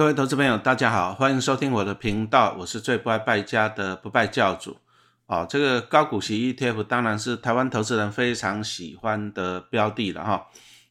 [0.00, 4.78] 各位投资朋友，大家好，欢迎收听我的频道，我是最不爱败家的不败教主。
[5.26, 10.46] 哦，这个高股息 ETF 当然是台湾投资人非常喜欢的标的了哈，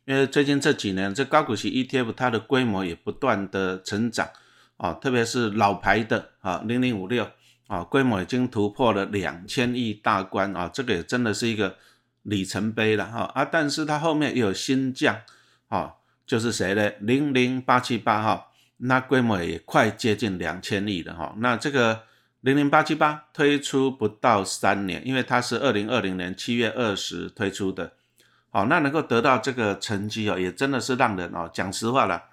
[0.05, 4.29] 因为最近这几年这高股息 ETF 它的规模也不断的成长
[4.77, 7.27] 啊，特别是老牌的啊零零五六
[7.65, 11.75] 啊，规模已经突破了两千亿大关啊，这个也真的是一个
[12.21, 15.19] 里程碑了哈啊，但是它后面又有新将
[15.67, 15.95] 啊，
[16.27, 16.91] 就是谁呢？
[16.99, 18.45] 零零八七八哈。
[18.81, 22.03] 那规模也快接近两千亿了哈，那这个
[22.39, 27.91] 零零八七八推出不到三年，因为它是二零二零年七月二十推出的，
[28.49, 32.23] 好，那能够得到这个成绩哦，也真的是让人哦，讲实话了，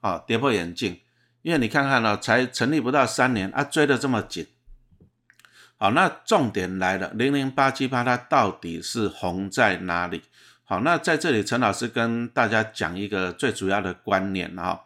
[0.00, 1.00] 啊，跌破眼镜，
[1.42, 4.46] 因为你看看呢，才成立不到三年啊，追得这么紧，
[5.78, 10.22] 好，那重点来了，零零八七八它到底是红在哪里？
[10.62, 14.82] 好，那在这里陈老师跟大家讲一个最主要的观念啊。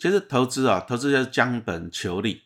[0.00, 2.40] 其实投资啊，投资就是将本求利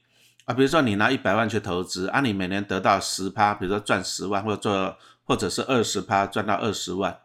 [0.45, 0.53] 啊。
[0.53, 7.17] 比如说你拿一百万去投资，啊，你每年得到十趴，比如说赚十万，或者做或者是二十趴赚到二十万。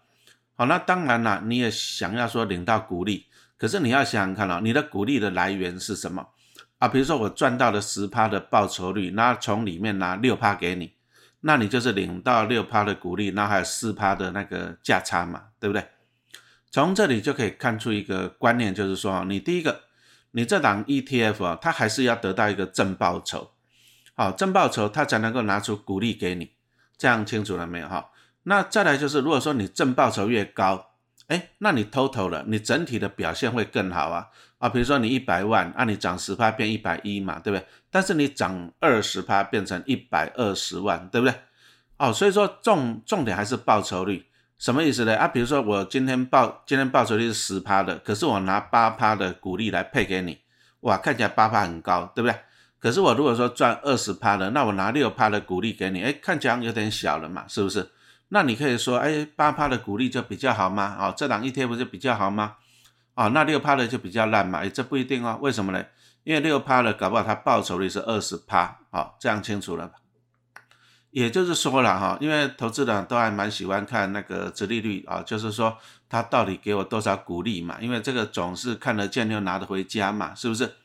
[0.56, 3.26] 好，那当然了，你也想要说领到股利，
[3.58, 6.28] 可是你要想想看哦，你的股利的来源是什么
[6.78, 6.88] 啊？
[6.88, 10.94] 比如说我赚到了十趴的报酬率，那从里面拿六趴给你，
[11.40, 15.84] 那你就是领到六趴的股利，那还有四趴的那个价差嘛，对不对？
[16.70, 19.89] 从这里就可以看出一个观念，就是说你第一个。
[20.32, 23.52] 你这档 ETF 啊，它还是要得到一个正报酬，
[24.14, 26.52] 好，正报酬它才能够拿出股利给你，
[26.98, 28.12] 这样清楚了没有哈？
[28.44, 30.92] 那再来就是，如果说你正报酬越高，
[31.28, 37.66] 哎，那你 total 了，你整体的表现会更好啊啊，比如说你一百万，按你涨十趴变一百一嘛，对不对？
[37.92, 41.36] 但是你涨二十趴变成一百二十万，对不对？
[41.98, 44.26] 哦，所以说重重点还是报酬率。
[44.60, 45.16] 什么意思呢？
[45.16, 50.38] 啊，比如说我今天报今天报酬率是十趴的，可是我拿八趴的股利来配给你，
[50.82, 52.38] 哇，看起来八趴很高，对不对？
[52.78, 57.90] 可是我如果说赚二十趴的，那我拿六趴的股利给你，哎，看起来有点小了嘛，是不是？
[58.28, 60.98] 那你可以说，哎，八趴的股利就比较好吗？
[61.00, 62.58] 哦，这档一天不就比较好吗？
[63.16, 64.60] 哦，那六趴的就比较烂嘛？
[64.60, 65.82] 哎，这不一定哦，为什么呢？
[66.26, 69.96] 因为六趴的搞不好它报酬率是二十趴，好，这样清楚了吧？
[71.12, 75.78] 也就是说了哈，因为投资人都还蛮喜欢看那个折利率啊，就是说
[76.08, 80.76] 他到底给我多少股利嘛，因为这个总是看得见就拿得回家嘛，是不是？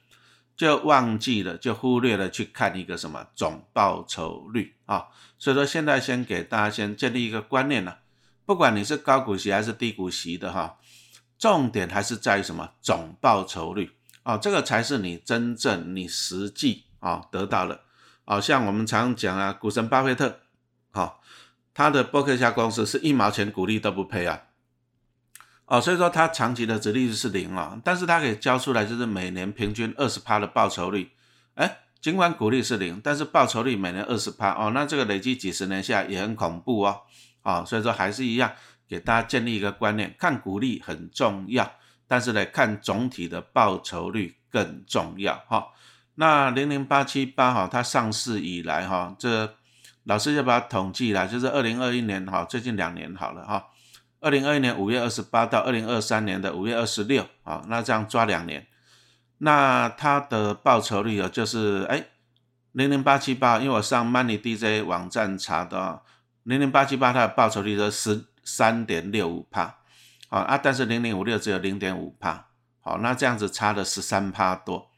[0.56, 5.06] 就忘记了，就忽略了去看一个什么总报酬率啊。
[5.36, 7.98] 所以说现在先给大家先建立一个观念了，
[8.46, 10.78] 不管你是高股息还是低股息的哈，
[11.36, 13.90] 重点还是在于什么总报酬率
[14.22, 17.80] 啊，这个才是你真正你实际啊得到的。
[18.24, 20.40] 好像我们常讲啊，股神巴菲特，
[20.90, 21.20] 好，
[21.74, 24.44] 他的伯克夏公司是一毛钱股利都不赔啊，
[25.66, 31.10] 哦，所以说他长期的值利率是零啊，但是他可以交出来就是每年平均二十趴的报酬率，
[31.54, 37.02] 哎，尽管股利是零，但是报酬率每年二十趴哦，那这个累积几十年下也很恐怖哦，
[37.42, 38.52] 啊，所以说还是一样
[38.88, 41.70] 给大家建立一个观念，看股利很重要，
[42.06, 45.66] 但是呢，看总体的报酬率更重要哈。
[46.16, 49.56] 那零零八七八哈，它上市以来哈，这
[50.04, 53.66] 老师就把它统计了，就是二零二一年哈，最近两年好了哈，
[54.20, 58.66] 二零二一年五月二十八到二零二三年的五月二十六啊，那这样抓两年，
[59.38, 62.04] 那它的报酬率啊，就是哎
[62.72, 66.02] 零零八七八，因为我上 Money DJ 网站查的，
[66.44, 69.78] 零零八七八它的报酬率是十三点六五帕，
[70.28, 72.46] 啊啊，但是零零五六只有零点五帕，
[72.80, 74.90] 好，那这样子差了十三帕多。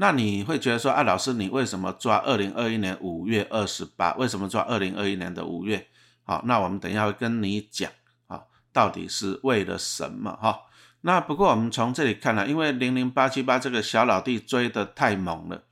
[0.00, 4.14] 那你会觉得说，啊，老师，你为什么抓二零二一年五月二十八？
[4.14, 5.88] 为什么抓二零二一年的五月？
[6.22, 7.90] 好，那我们等一下会跟你讲，
[8.28, 8.42] 啊，
[8.72, 10.38] 到底是为了什么？
[10.40, 10.60] 哈，
[11.00, 15.64] 那不过我们从这里看呢，因为零零八七八这个小老弟追得太猛了，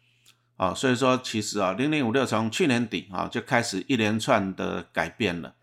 [0.57, 5.55] 啊，所以说其实啊，零零五六从去年底啊就开始一连串的改变了，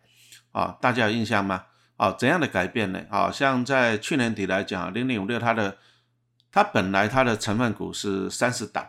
[0.54, 1.66] 啊，大家有印象吗？
[1.98, 3.02] 啊，怎样的改变呢？
[3.10, 5.78] 好像在去年底来讲，零零五六它的
[6.54, 8.88] 它本来它的成分股是三十档，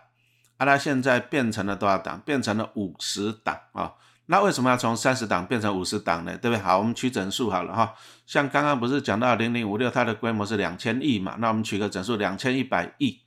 [0.58, 2.20] 啊，它现在变成了多少档？
[2.20, 3.94] 变成了五十档啊。
[4.26, 6.36] 那为什么要从三十档变成五十档呢？
[6.36, 6.62] 对不对？
[6.62, 7.94] 好，我们取整数好了哈。
[8.26, 11.36] 像刚刚不是讲到零零五六，它的规模是两千亿嘛？
[11.38, 13.22] 那我们取个整数两千一百亿。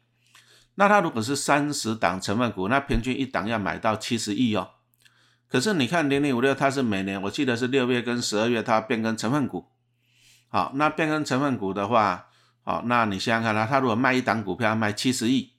[0.76, 4.70] 那它如果是三十档成分股，那平均一档要买到七十亿哦。
[5.50, 9.66] 可是你看零零五六，它是每年我记得是六月跟十二月它变更成分股。
[10.50, 12.27] 好，那变更成分股的话。
[12.68, 15.54] 哦，那你想想看啦，他如果卖一档股票卖七十亿，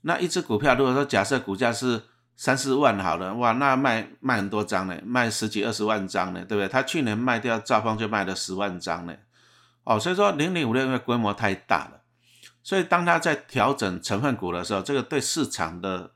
[0.00, 2.02] 那一只股票如果说假设股价是
[2.34, 6.66] 三四万好了，哇，那卖卖很多张呢，卖十几二十万张呢，对不对？
[6.66, 9.14] 他去年卖掉兆丰就卖了十万张呢，
[9.84, 12.00] 哦，所以说零零五六因为规模太大了，
[12.64, 16.10] 所以当他在调整成分股的时候，这个对市场的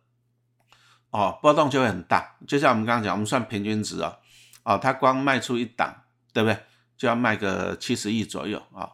[1.10, 2.34] 哦波动就会很大。
[2.48, 4.18] 就像我们刚刚讲，我们算平均值哦，
[4.64, 5.94] 哦，他光卖出一档，
[6.32, 6.58] 对不对？
[6.96, 8.90] 就要卖个七十亿左右啊。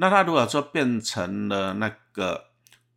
[0.00, 2.46] 那它如果说变成了那个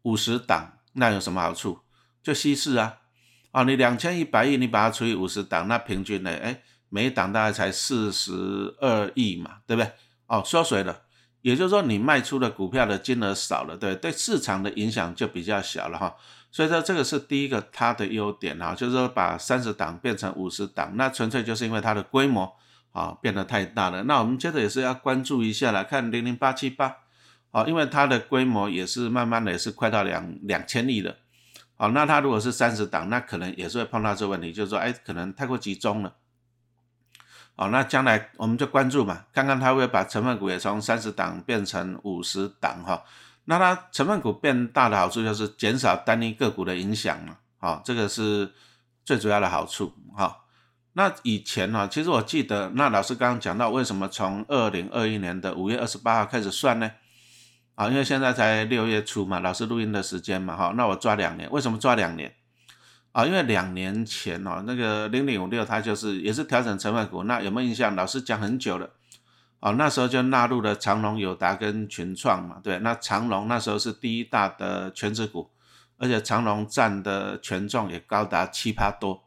[0.03, 1.79] 五十档，那有什么好处？
[2.23, 3.00] 就稀释啊。
[3.51, 6.31] 啊，你两千一百亿，你把它除以五十档，那平均呢？
[6.31, 9.91] 哎，每一档大概才四十二亿嘛，对不对？
[10.27, 11.01] 哦，缩水了，
[11.41, 16.15] 也就是说你卖出的股票的金额少了，对，对市场的影响就比较小了哈。
[16.51, 22.55] 所以说这个是第一个它的优点哈，就是说把三十档变成五十档，那纯粹就是因为它的规模
[22.93, 24.03] 啊变得太大了。
[24.03, 26.99] 那我们接着也是要关注一下来看零零八七八，
[27.51, 31.17] 啊，因为它的规模也是慢慢的也是快到两两千亿了。
[31.75, 36.13] 好，那它如果是三十档，那可能也是会碰到这个问题，就是说，哎，可能太过集中了。
[37.55, 43.03] 好，那将来我们就关注嘛，看看它会把成分股也从三十档变成五十档哈。
[43.45, 47.37] 那它成分股变大的好处就是减少单一个股的影响嘛。
[47.57, 48.53] 好，这个是
[49.03, 50.42] 最主要的好处哈。
[50.93, 56.91] 那以前呢，其实我记得，那老师刚刚讲到，为什么从二零二一年的五月二十八号开始算呢？
[57.75, 62.31] 啊，因为现在才六月初嘛，老师录音的时间嘛，哈，那我抓两年，为什么抓两年？
[63.11, 67.95] 啊，因为两年前哦，那个零零五六它就是也是调整成分股，那有没有印象？
[67.95, 68.91] 老师讲很久了，
[69.61, 75.49] 啊，那时候就纳入了长隆、友达跟群创嘛，对，那长隆那时候是第一大的全值股，
[75.97, 79.22] 而且长隆占的权重也高达七八多。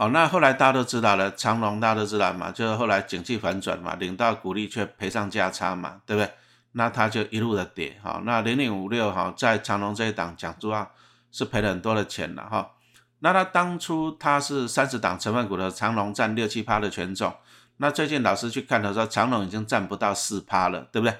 [0.00, 6.32] 好，那后来大家都知道了，长隆大家都知道嘛，就是后来景气反转嘛，领到股利却赔上价差嘛，对不对？
[6.72, 10.90] 那它就一路的跌，哈，那零零五六哈，在长隆这一档讲主要
[11.30, 12.70] 是赔了很多的钱了，哈。
[13.18, 17.34] 那它当初它是三十档成分股的长隆占六七趴的权重，
[17.76, 21.14] 那最近老师去看的时候，长隆已经占不到四趴了，对不对？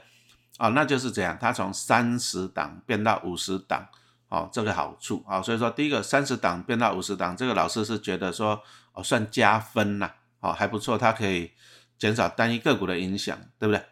[0.57, 3.89] 啊，那就是这样，它从三十档变到五十档，
[4.31, 8.63] 哦，这个好处啊，所以说第一个三十档变到五十档，这个老师是觉得说
[8.93, 11.51] 哦算加分呐，哦还不错，它可以
[11.99, 13.85] 减少单一个股的影响，对不对？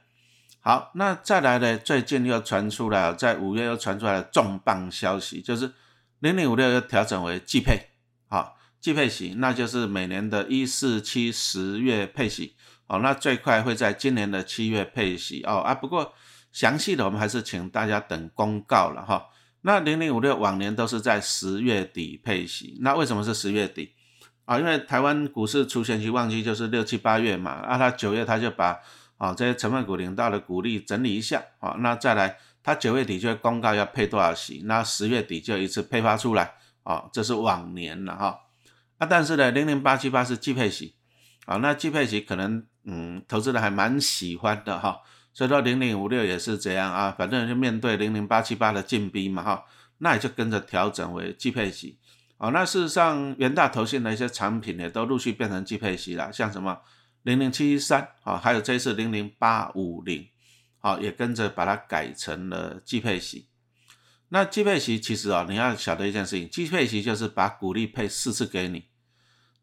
[0.60, 1.76] 好，那再来呢？
[1.78, 5.72] 最近又传出来，在五月又传出来重磅消息，就是
[6.20, 7.90] 零零五六又调整为季配，
[8.28, 12.54] 好，季配息，那就是每年的一四七十月配息，
[12.86, 16.14] 哦，那最快会在今年的七月配息，哦啊，不过
[16.52, 19.26] 详细的我们还是请大家等公告了哈。
[19.62, 23.92] 那零零五六往年都是在十月底配息，那为什么是十月底？
[24.44, 28.78] 啊，因为台湾股市出现期旺季就是六七八月嘛，啊，他九月他就把。
[29.18, 38.38] 啊，这些成分股领到的股利整理一下，啊，那再来，它九月底就会公告要配多少息，那十月底就一次配发出来，啊，这是往年了哈，
[38.98, 40.94] 啊，但是呢，零零八七八是季配息，
[41.46, 45.00] 啊，那季配息可能，嗯，投资人还蛮喜欢的哈，
[45.38, 49.64] 所以说零零五六也是这样啊，反正就面对零零八七八的进逼嘛哈，
[49.98, 51.96] 那也就跟着调整为季配息，
[52.38, 56.80] 啊，那事实上元大投信的一些产品也都陆续变成季配息了，像什么。
[57.22, 60.26] 零零七三啊，还有这次零零八五零，
[60.80, 63.46] 好，也跟着把它改成了季配息。
[64.30, 68.86] 那季配息其实啊，你要晓得一件事情，季配息就是把股利配四次给你，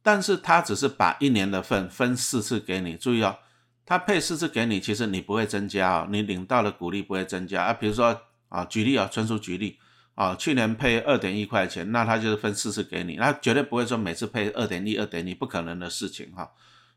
[0.02, 2.96] 但是它只是把一年的份分四次给你。
[2.96, 3.40] 注意哦，
[3.86, 7.74] 它配四次给你，其实你不会增加哦，你领到的股利不会增加啊。
[7.74, 9.78] 比如说啊，举例啊，纯属举例
[10.16, 16.52] 啊，去年配二点一块钱，那它就是分四次给你，那绝对不会说每次配二点一、二点一，不可能的事情哈。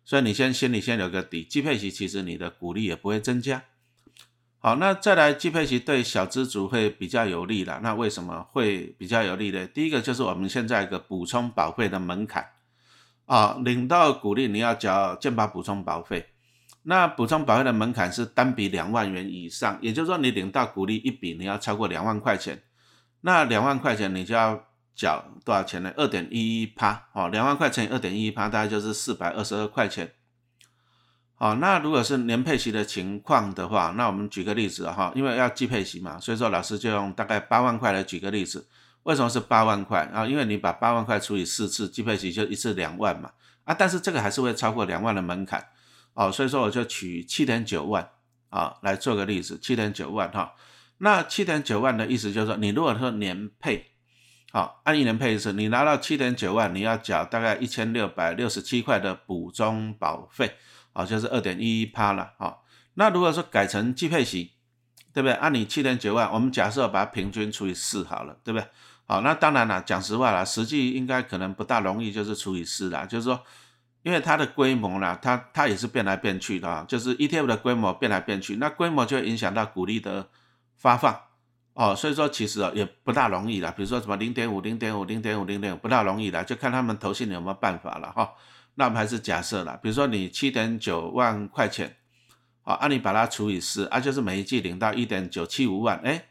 [0.04, 3.64] 所以你先心里先有个底，季配息其实你的股利也不会增加。
[4.61, 7.80] 好，那再来季配息对小资族会比较有利了。
[7.83, 9.66] 那为什么会比较有利呢？
[9.66, 12.45] 第一个就是我们现在一个补充保费的门槛
[13.26, 16.30] 啊，领到股利你要缴健保补充保费。
[16.82, 22.62] 那补充保费的门槛是单笔两万元以上，也就是说你领到股利一笔你要超过两万块钱，
[23.23, 24.64] 那两万块钱你就要。
[24.99, 25.92] 缴多少钱呢？
[25.97, 30.11] 二点一一趴，哦，两万块乘以二点一一趴，大概就是四百二十二块钱。
[31.37, 38.66] 好，那如果是年配息的情况的话，那我们举个例子哈，因为要计配息嘛，所以说老师就用大概八万块来举个例子。
[39.04, 40.26] 为什么是八万块啊？
[40.26, 43.30] 因为你把八万块除以四次，计配息就一次两万嘛。
[43.62, 45.64] 啊，但是这个还是会超过两万的门槛，
[46.19, 48.11] 哦，所以说我就取七点九万
[48.51, 50.53] 啊来做个例子，七点九万哈。
[50.99, 53.93] 那七点九万的意思就是说，你如果说年配。
[54.51, 60.57] 好，按一年配一次，你拿到七点九万，你要缴大概一千六百六十七块的补充保费，
[60.93, 62.33] 好，就是二点一一趴了。
[62.39, 64.49] 好，那如果说改成季配型，
[65.13, 65.35] 对不对？
[65.35, 68.67] 按你七点九万，我们假设把它平均除以四好了，对不对？
[69.07, 73.05] 好，那当然了，讲实话了，实际应该可能不大容易，就是除以四啦。
[73.05, 73.45] 就是说，
[74.09, 80.31] 因为它的规模啦，它它也是变来变去的，啊就是 ETF 的规模变来变去，那规模就影响到股利的
[80.77, 81.15] 发放。
[81.75, 83.71] 哦，所以说其实哦也不大容易啦。
[83.77, 88.33] 比如说什么零点五、零点五、零点五、零点五，不大容易啦，就看他们投信有没有办法了哈。
[88.77, 91.97] 那我们还是假设啦，比如说你七点九万块钱，
[92.62, 96.25] 啊，按你把它除以四，啊，就是每一季领到一点九七五万，哎，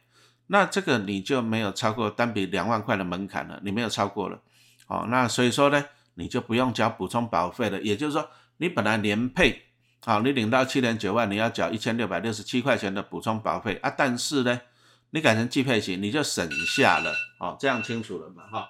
[0.47, 4.41] 那这个你就没有超过单笔两万块的门槛了，你没有超过了，
[4.87, 5.85] 哦，那所以说呢，
[6.17, 7.81] 你就不用交补充保费了。
[7.81, 9.63] 也就是说，你本来年配，
[10.03, 14.59] 好，你领到七点九万，你要缴一千六百六十七块钱的补充保费啊，但是呢。
[15.11, 18.69] 你改成季配型，你就省下了，哦，这样清楚了嘛，哈，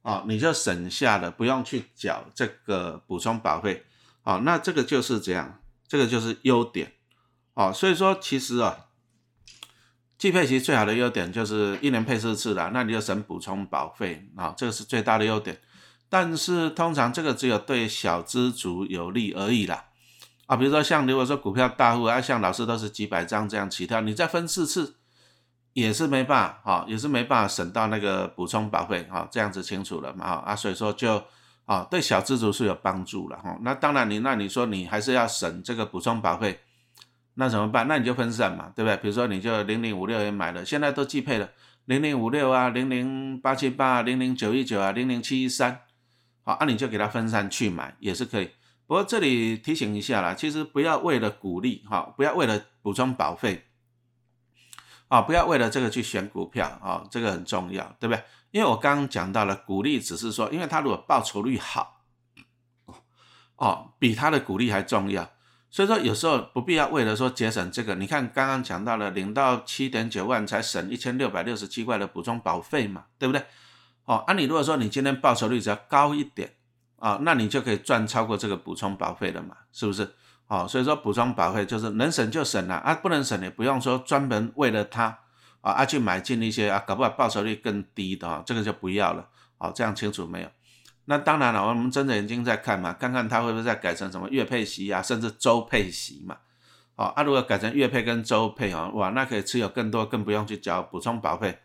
[0.00, 3.84] 哦，你就省下了，不用去缴这个补充保费，
[4.22, 6.92] 哦，那这个就是这样，这个就是优点，
[7.52, 8.86] 哦，所以说其实啊，
[10.16, 15.60] 季配型最好的优点就是一年配四次的，那你就省补充保费，啊，这个是最大的优点，
[16.12, 19.86] 但是通常这个只有对小资族有利而已啦，
[20.44, 24.96] 啊，比如说像如果说股票大户啊，像老师都是几百张这样起跳，你再分四次。
[25.74, 31.24] 也是没办法，啊，也是没办法省到那个补充保费，啊，这样子清楚了嘛，啊，所以说就
[31.64, 33.56] 啊，对小资族是有帮助了，哈。
[33.62, 36.60] 那当然你那你说你还是要省这个补充保费，
[37.36, 37.88] 那怎么办？
[37.88, 38.98] 那你就分散嘛，对不对？
[38.98, 41.48] 比如说你就零零五六也买了，现在都寄配了
[41.86, 45.80] 零零五六啊，零零八七八，零零九一九啊，零零七一三，
[46.42, 48.50] 好，那你就给它分散去买也是可以。
[48.86, 53.66] 不过这里提醒一下啦，其实不要为了鼓励，哈，不要为了补充保费。
[55.08, 58.24] 啊，不要为了这个去选股票啊，这个很重要，对不对？
[58.50, 62.00] 因为我刚刚讲到了，鼓励只是说，因为它如果报酬率好，
[63.56, 65.30] 哦，比它的鼓励还重要，
[65.70, 73.44] 所以说有时候不必要为了说节省这个，你看刚刚讲到了，领到七点九万才省一千六百六十七块的补充保费嘛，对不对？
[74.04, 76.54] 哦，啊，你如果说你今天报酬率只要高一点
[76.98, 80.14] 啊，那你就可以赚超过这个补充保费了嘛，是不是？
[80.48, 85.18] 哦，所以说补充保费就是能省就省了啊，不能省也不用说专门为了它
[85.60, 89.28] 啊啊去买进一些啊，搞不好报酬率更低的啊，这个就不要了。
[89.58, 90.48] 哦，这样清楚没有？
[91.04, 96.36] 那当然了，我们睁着眼睛在看嘛，看看它会不会再改成什么月配息啊，甚至周配息嘛。
[96.96, 101.58] 哦，啊，如果改成月配跟周配啊，哇，那可以持有更多，更不用去交补充保费。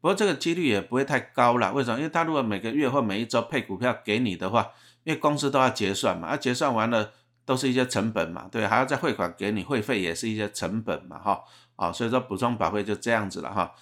[0.00, 1.98] 不过这个几率也不会太高了，为什么？
[1.98, 4.70] 因为他如果每个月或每一周配股票给你的话，
[5.04, 7.12] 因为公司都要结算嘛，啊，结算完了。
[7.46, 11.42] 都是一些成本嘛，对，还要再汇款给你，会费也是一些成本嘛，哈，
[11.74, 13.72] 啊，所以说补充保费就这样子了哈。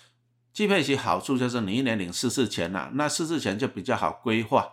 [0.54, 4.72] 季配息好处就是你一年领四次钱呐，那四次钱就比较好规划，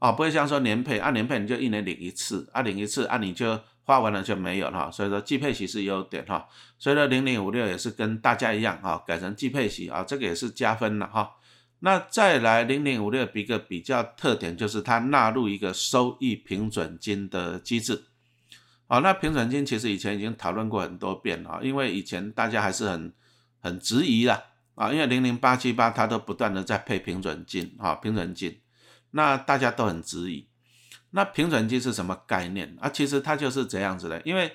[0.00, 6.48] 啊，不会像说年配，按年配你就一年领一次，啊，领一次，啊，你就花完了就没有了，所以说季配息是优点哈。
[6.76, 11.30] 所以说零零五六也是跟大家一样哈，改成季配息啊，这个也是加分了哈。
[11.78, 18.06] 那再来零零五六一个比较特点就是它纳入一个收益平准金的机制。
[18.88, 23.12] 好，那平准金其实以前已经讨论过很多遍了，因为以前大家还是很
[23.60, 24.42] 很质疑啦，
[24.74, 28.60] 啊，因为零零八七八它都不断的在配平准金，啊，平准金，
[29.12, 30.48] 那大家都很质疑，
[31.16, 32.90] 那平准金是什么概念啊？
[32.90, 34.52] 其实它就是这样子的，因为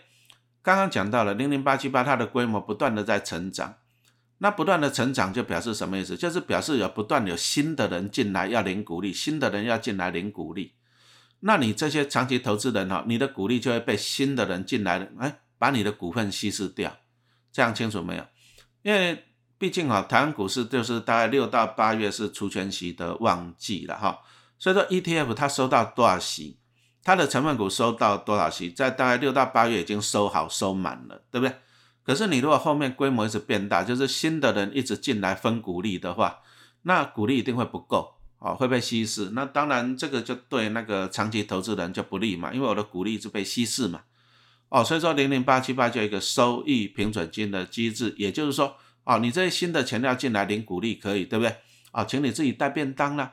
[0.61, 3.77] 刚刚讲到了零零八七八它的规模不断的在成长，
[4.37, 6.15] 那不断的成长就表示什么意思？
[6.15, 10.75] 就是表示有不断有新的人进来要领股利，新的人要进来领股利。
[11.39, 16.95] 那你这些长期投资人哈，你的股利就会被新的人进来，哎，把你的股份稀释掉，
[17.51, 18.23] 这样清楚没有？
[18.83, 19.25] 因为
[19.57, 24.19] 毕竟哈，台湾股市就是大概六到八月是除权息的旺季了哈，
[24.61, 26.59] 所以说 ETF 它收到多少息，
[27.03, 31.55] 它的成分股收到多少息，在大概六到八月已经收好收满了，对不对？
[32.03, 36.41] 可是你如果后面规模一直变大，就是新的人一直进来分股利的话，
[36.83, 38.17] 那股利一定会不够。
[38.43, 44.01] 哦，会被稀释，那当然这个就对那个长期投资人就不利嘛，因为我的股利是被稀释嘛。
[44.69, 51.55] 哦，所以说零零八七八就一个收益平准金的机制，也就是说，哦，你这些新的钱要进来领股利可以，对不对？
[51.91, 53.31] 啊，请你自己带便当啦，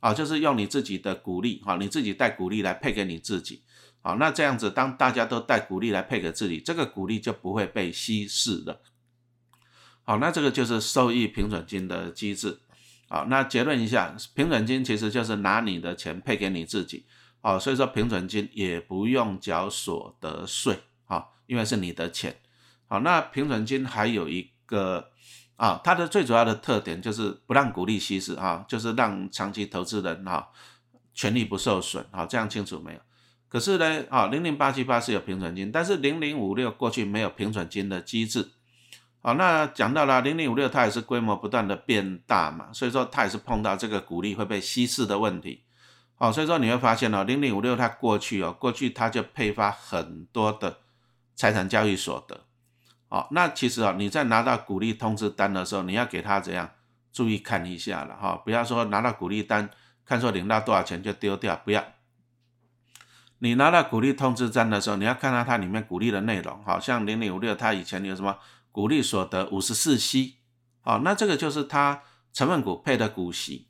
[0.00, 3.62] 啊，就是用你自己的股利，哈，你自己带股利来配给你自己，
[4.00, 8.80] 好，那这样子当大家都带股利来配给自己，这个股利就不会被稀释了。
[10.04, 12.60] 好，那这个就是收益平准金的机制。
[13.08, 17.06] 好，那结论一下，平准金其实就是拿你的钱配给你自己，
[17.40, 22.36] 好，所以说平准金也不用缴所得税，啊，因为是你的钱。
[22.86, 25.10] 好，那平准金还有一个
[25.58, 30.48] 啊，它的最主要的特点就是不让股利稀释，啊，就是让长期投资人哈
[31.12, 33.00] 权利不受损，好，这样清楚没有？
[33.48, 38.50] 可是呢，啊，零零八七八是有平准金，但是零零五六过去没有平准金的机制。
[39.20, 45.64] 好，那讲到了零零五六，它也是规模不断的变大嘛，所以说它也是碰到这个股利会被稀释的问题。
[46.14, 50.78] 好，所以说你会发现哦，零零五六它过去哦，过去它就配发很多的
[51.34, 52.44] 财产交易所得。
[53.08, 56.70] 好，那其实啊，你在拿到股利通知单的时候，你要给他怎样
[57.12, 59.70] 注意看一下了哈，不要说拿到股利单
[60.04, 61.84] 看说领到多少钱就丢掉，不要。
[63.38, 68.36] 你拿到股利通知单的时候，你要看到它里面股利的内容，好像零零五六它以前有什么
[68.72, 70.34] 股利所得五十四 C，
[70.80, 73.68] 好，那这个就是它成分股配的股息。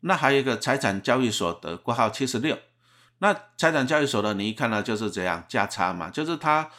[0.00, 2.58] 那还有一个财产交易所得括号七十六，
[3.18, 6.70] 那财产交易所得你一看到就是这样价差嘛，就是它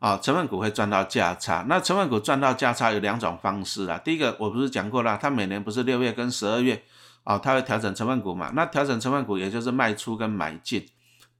[0.00, 1.64] 啊成分股会赚到价差。
[1.68, 6.82] 那成分股赚到价差有两种方式啊，第一个我不是讲过了，它每年不是六月跟十二月
[7.22, 10.88] 啊，它会调整成分股嘛，那调整成分股也就是卖出跟买进。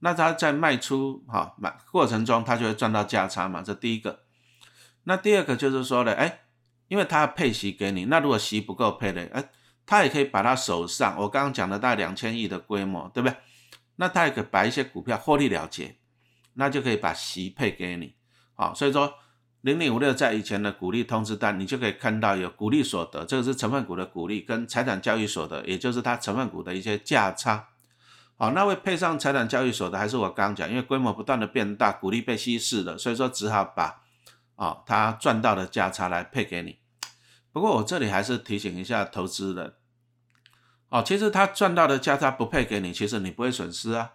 [0.03, 4.21] 那他在卖出哈买过程中，他就会赚到价差嘛，这第一个。
[5.03, 6.39] 那第二个就是说呢，哎，
[6.87, 9.49] 因为他配息给你，那如果息不够配的，哎，
[9.85, 13.35] 他也可以把他手上我刚刚讲的大概两千亿的规模，对不对？
[13.97, 15.97] 那他也可以把一些股票获利了结，
[16.55, 18.15] 那就可以把息配给你。
[18.61, 19.15] 好，所以说
[19.61, 27.69] 零零五六在以前的股利通知单，你就可以看到有股利所得，这个是成分股的股利跟财产交易所得，也就是它成分股的一些价差。
[28.37, 34.03] 好，那会配上财产交易所的，还是我刚刚讲，因为规模不断的变大，股利被稀释了，所以说只好把
[34.57, 36.77] 啊他赚到的价差来配给你。
[37.51, 39.73] 不过我这里还是提醒一下投资人，
[40.89, 44.11] 哦，其实他赚到的价差不配给你，其实你不会损失啊，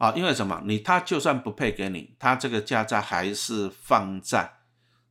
[0.00, 0.62] 啊，因为什么？
[0.64, 4.50] 你他就算不配给你，他这个价差还是放在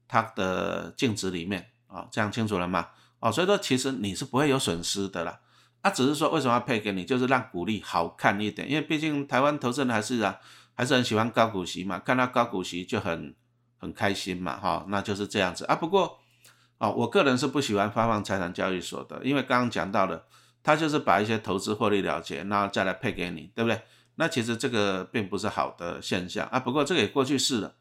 [0.08, 2.88] 他的净值里面啊，这样清楚了吗？
[3.20, 5.40] 哦，所以说其实你是不会有损失的啦。
[5.84, 10.40] 他只是说为什么要配给你，就是让股利好看一点，因为毕竟台湾投资人还是啊，
[10.74, 13.36] 还是很喜欢高股息嘛，看到高股息就很
[13.78, 15.76] 很开心嘛，哈，那就是这样子啊。
[15.76, 16.20] 不过
[16.80, 20.26] 啊，我个人是不喜欢发放财产交易所的，因为刚刚讲到了，
[20.64, 23.80] 他就是把一些投资获利了结，然后再来配给你，对不对？
[24.20, 26.60] 那其实这个并不是好的现象啊。
[26.60, 27.74] 不过这个也过去式了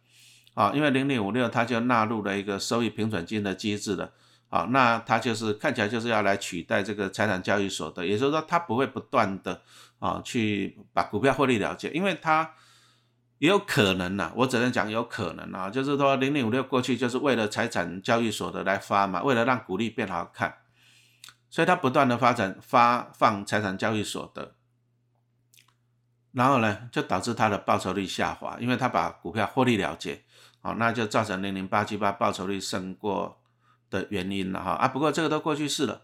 [0.55, 4.13] 啊，因为零零五六它就纳入了一个收益平准金的机制了。
[4.49, 9.61] 好，那它就是看起来就是要来取代这个财产交易所的，也就是说它不会不断的
[9.99, 12.51] 啊去把股票获利了结，因为它
[13.39, 20.55] 也有可能呐，我只能讲有可能啊，就是说零零五六过去就是为了财产交易所的来发嘛，为了让股利变好看，
[21.51, 24.55] 所以它不断的发展发放财产交易所的，
[26.39, 30.23] 然后呢就导致它的报酬率下滑，因为它把股票获利了结，
[30.63, 33.37] 好，那就造成零零八七八报酬率胜过。
[33.91, 36.03] 的原因了哈啊，不过这个都过去式了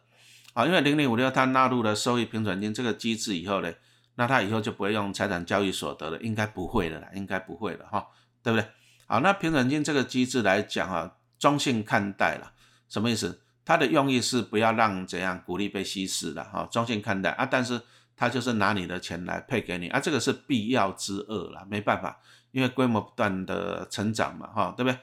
[0.55, 3.71] 啊，因为零零五六它纳入了收益平准金这个机制以后呢，
[4.15, 8.07] 那它以后就不会用财产交易所得了，应该不会的啦，应该不会的哈，
[8.43, 8.67] 对不对？
[9.07, 12.53] 好，那平准金这个机制来讲哈，中性看待了，
[12.89, 13.43] 什么意思？
[13.67, 17.83] 它的用意是不要让怎样股利被稀释了哈，中性看待啊，但是
[18.17, 22.21] 他就是拿你的钱来配给你啊，这个是必要之恶了，没办法，
[22.53, 24.99] 因为规模不断的成长嘛哈，对不对？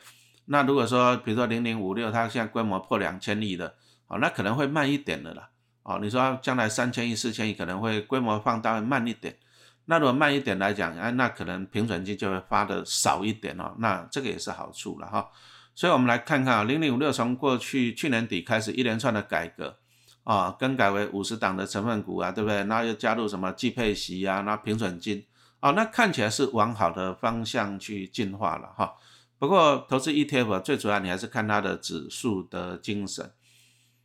[0.45, 3.76] 那如果说，比如说零零五六，它现在规模破两千亿的，
[4.08, 5.50] 哦，那可能会慢一点的啦，
[5.84, 9.38] 哦，你说将来三千亿、四千亿可能会规模放大慢一点，
[9.86, 15.30] 那如果慢一点来讲，哎，那可能平准金就会发的少一点哦，那这个也是好处了哈。
[15.74, 19.78] 所以我们来看看啊，零零五六从过去去年底开始一连串的改革，
[20.24, 22.64] 啊，更改为五十档的成分股啊，对不对？
[22.66, 25.26] 那又加入什么季配息啊，那平准金，
[25.60, 28.94] 哦，那看起来是往好的方向去进化了哈。
[29.40, 33.34] 不过投资 ETF 最主要你还是看它的指数的精神，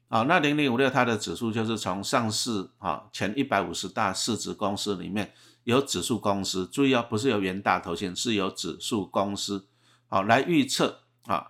[0.09, 9.69] 啊，那零零五六它的指数就是从上市啊前一百五十大市值公司里面有指数公司，注意哦，不是由元大投信，是由指数公司，
[10.09, 11.49] 好来预测啊，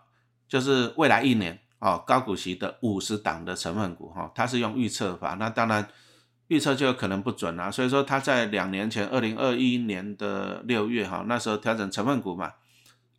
[0.48, 5.88] 就是未来一年哦高股息的五十档的成分股哈，它是用预测法，那当然
[6.48, 12.52] 预测就有可能不准啊，所以说它在两年前二零二一年的六月哈，那时候调整成分股嘛。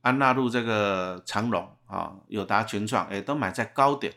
[0.02, 4.13] 安纳入这个长隆啊，友达群创，哎，都买在高点，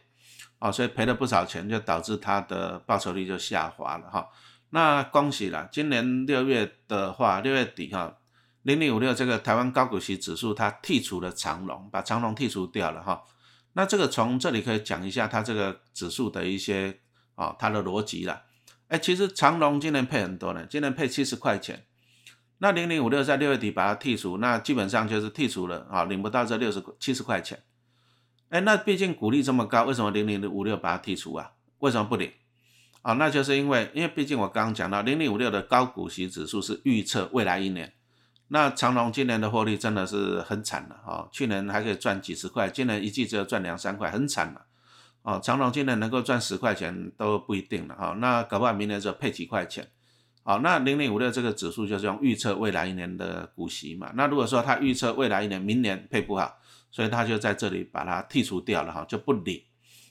[0.60, 4.28] 啊，所以赔了不少钱，就导致它的报酬率就下滑了哈。
[4.68, 8.14] 那恭喜了，今年六月的话，六月底哈，
[8.62, 13.20] 零零五六这个台湾高股息指数它剔除了长隆，把长隆剔除掉了哈。
[13.74, 17.00] 那这个从这里可以讲一下它这个指数的一些
[17.34, 18.42] 啊，它的逻辑了。
[18.88, 21.86] 哎，其实长隆今年配很多呢，今年配七十块钱。
[22.58, 27.62] 那零零五六在六月底把它剔除，那基本上就是剔除了啊，领不到这六十七十块钱。
[28.48, 31.52] 哎，那毕竟股利这么高，为什么零零五六把它剔除啊？
[31.78, 32.32] 为什么不领？
[33.02, 37.94] 啊，那就是因为，因为毕竟我刚刚讲到零零五六的高股息指数是预测未来一年。
[38.52, 44.66] 那长隆今年的获利真的是很惨了啊，去年还可以赚几十块，今年一季只有赚两三块，很惨了。
[45.22, 49.86] 哦，长隆今年能够赚十块钱都不一定了哈，那搞不好明年就配几块钱。
[50.42, 54.10] 好，那零零五六这个指数就是用预测未来一年的股息嘛。
[54.14, 56.52] 那如果说它预测未来一年明年配不好，
[56.90, 59.64] 所以他就在这里把它剔除掉了哈，就不理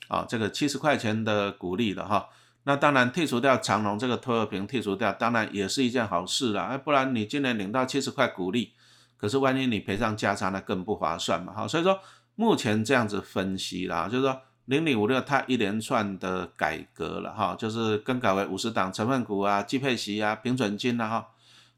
[0.08, 2.26] 啊这个七十块钱的股利了哈。
[2.64, 8.74] 那当然剔除掉长隆这个拖油瓶，剔除掉当然也是一件好事啦，不然你今年领到七十块股利，
[9.16, 11.66] 可是万一你赔上加差，那更不划算嘛哈。
[11.66, 11.98] 所以说
[12.34, 21.28] 目前这样子分析啦，就是说零零五六它一连串的改革了哈，就是更改为五十档成分股啊、绩配息啊、平准金啊哈。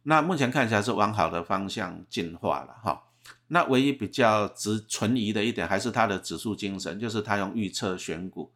[0.03, 3.05] 那目前看起来是往好的方向进化了哈。
[3.49, 8.51] 那唯一比较值存疑的一点，还是它的指数精神，就是它用预测选股。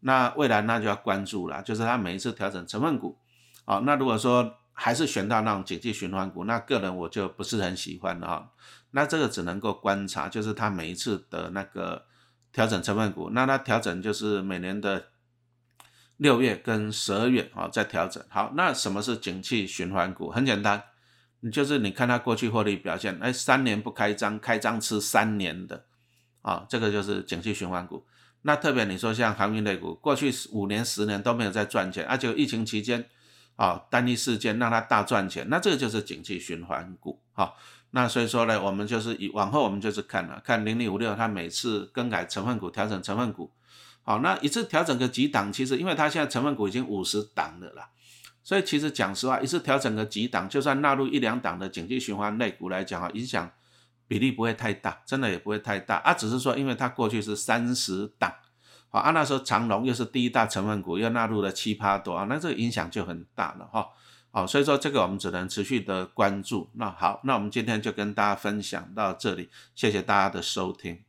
[0.00, 3.18] 那未来那就要关注了，就是它每一次调整成分股，
[3.64, 8.52] 啊，那如果说还是选到那种景气循环股，那个人我就不是很喜欢了哈。
[8.92, 12.06] 那这个只能够观察，就是它每一次的那个
[12.52, 15.08] 调整成分股，那它调整就是每年的
[16.16, 18.24] 六月跟十二月啊在调整。
[18.28, 20.30] 好，那什么是景气循环股？
[20.30, 20.82] 很简单，
[21.40, 25.84] 你就是你看它过去获利表现，哎，三年不开张，开张吃三年的，
[26.42, 28.06] 啊，这个就是景气循环股。
[28.42, 33.04] 那特别你说像航运类股，过去五年十年都没有在赚钱，而且疫情期间
[33.56, 37.54] 啊单一事件让它大赚钱，那这个就是景气循环股哈。
[37.90, 43.50] 那所以说呢，我们就是以往后我们就是看了看零零五六，它每次更改成分股调整成分股，
[44.02, 47.90] 好，那一次调整个几档，其实因为它现在成分股已经五十档了啦，
[48.42, 53.50] 所以其实讲实话，一次调整个几档，就算纳入一两档的景气循环类股来讲啊，影响。
[54.08, 58.32] 比例不会太大，真的也不会太大啊，只是说因为它过去是三十档，
[58.88, 63.86] 好啊，那时候长隆又是第一大成分股，又纳入了七趴多啊，那这个影响就很大了哈，
[64.30, 66.70] 好，所以说这个我们只能持续的关注。
[66.74, 71.07] 那好，那我们今天就跟大家分享到这里，谢谢大家的收听。